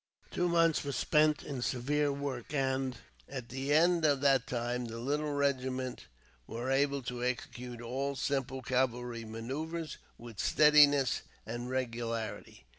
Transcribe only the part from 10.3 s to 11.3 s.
steadiness